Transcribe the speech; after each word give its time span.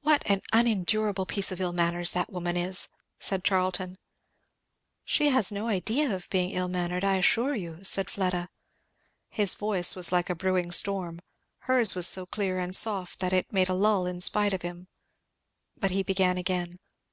"What 0.00 0.24
an 0.28 0.42
unendurable 0.52 1.24
piece 1.24 1.52
of 1.52 1.60
ill 1.60 1.70
manners 1.72 2.10
that 2.10 2.32
woman 2.32 2.56
is!" 2.56 2.88
said 3.20 3.44
Charlton. 3.44 3.96
"She 5.04 5.28
has 5.28 5.52
no 5.52 5.68
idea 5.68 6.12
of 6.12 6.28
being 6.30 6.50
ill 6.50 6.66
mannered, 6.66 7.04
I 7.04 7.14
assure 7.14 7.54
you," 7.54 7.84
said 7.84 8.10
Fleda. 8.10 8.48
His 9.30 9.54
voice 9.54 9.94
was 9.94 10.10
like 10.10 10.28
a 10.28 10.34
brewing 10.34 10.72
storm 10.72 11.20
hers 11.58 11.94
was 11.94 12.08
so 12.08 12.26
clear 12.26 12.58
and 12.58 12.74
soft 12.74 13.20
that 13.20 13.32
it 13.32 13.52
made 13.52 13.68
a 13.68 13.74
lull 13.74 14.04
in 14.04 14.20
spite 14.20 14.52
of 14.52 14.62
him. 14.62 14.88
But 15.76 15.92
he 15.92 16.02
began 16.02 16.36
again. 16.38 16.74